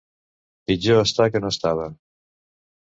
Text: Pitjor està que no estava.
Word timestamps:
Pitjor 0.71 1.03
està 1.03 1.29
que 1.37 1.43
no 1.45 1.53
estava. 1.57 1.89